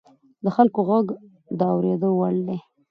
[0.43, 1.07] د خلکو غږ
[1.59, 2.57] د اورېدو وړ دی